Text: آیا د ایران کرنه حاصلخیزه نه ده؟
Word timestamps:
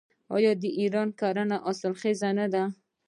آیا 0.35 0.51
د 0.61 0.63
ایران 0.79 1.09
کرنه 1.19 1.57
حاصلخیزه 1.63 2.29
نه 2.39 2.45
ده؟ 2.53 2.63